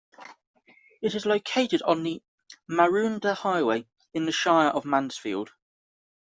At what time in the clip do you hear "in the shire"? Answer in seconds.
4.15-4.69